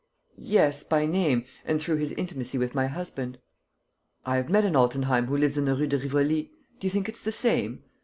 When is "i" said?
4.25-4.37